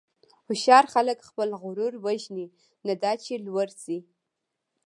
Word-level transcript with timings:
هوښیار 0.47 0.85
خلک 0.93 1.17
خپل 1.29 1.49
غرور 1.61 1.93
وژني، 2.05 2.45
نه 2.87 2.93
دا 3.03 3.11
چې 3.23 3.33
لوړ 3.45 3.67
شي. 3.81 3.97